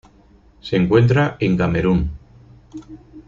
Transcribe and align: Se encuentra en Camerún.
Se 0.61 0.77
encuentra 0.77 1.37
en 1.39 1.55
Camerún. 1.57 2.09